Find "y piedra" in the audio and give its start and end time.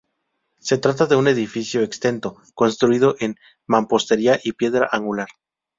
4.43-4.89